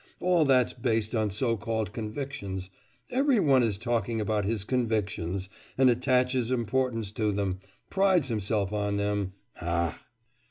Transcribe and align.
All 0.19 0.45
that's 0.45 0.73
based 0.73 1.13
on 1.13 1.29
so 1.29 1.55
called 1.55 1.93
convictions; 1.93 2.71
every 3.11 3.39
one 3.39 3.61
is 3.61 3.77
talking 3.77 4.19
about 4.19 4.45
his 4.45 4.63
convictions, 4.63 5.47
and 5.77 5.91
attaches 5.91 6.49
importance 6.49 7.11
to 7.11 7.31
them, 7.31 7.59
prides 7.91 8.27
himself 8.27 8.73
on 8.73 8.97
them. 8.97 9.33
Ah! 9.61 10.01